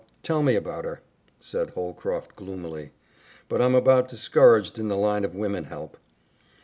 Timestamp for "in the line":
4.79-5.23